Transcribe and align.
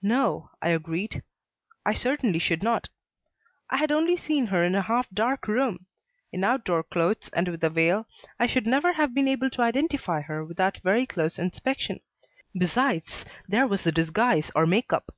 "No," 0.00 0.48
I 0.62 0.70
agreed, 0.70 1.22
"I 1.84 1.92
certainly 1.92 2.38
should 2.38 2.62
not. 2.62 2.88
I 3.68 3.76
had 3.76 3.92
only 3.92 4.16
seen 4.16 4.46
her 4.46 4.64
in 4.64 4.74
a 4.74 4.80
half 4.80 5.10
dark 5.10 5.46
room. 5.46 5.84
In 6.32 6.42
outdoor 6.42 6.82
clothes 6.82 7.28
and 7.34 7.48
with 7.48 7.62
a 7.62 7.68
veil, 7.68 8.06
I 8.40 8.46
should 8.46 8.66
never 8.66 8.94
have 8.94 9.12
been 9.12 9.28
able 9.28 9.50
to 9.50 9.60
identify 9.60 10.22
her 10.22 10.42
without 10.42 10.78
very 10.78 11.04
close 11.06 11.38
inspection. 11.38 12.00
Besides 12.58 13.26
there 13.46 13.66
was 13.66 13.84
the 13.84 13.92
disguise 13.92 14.50
or 14.54 14.64
make 14.66 14.90
up." 14.90 15.14